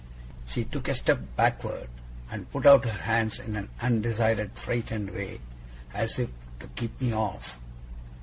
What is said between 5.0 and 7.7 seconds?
way, as if to keep me off.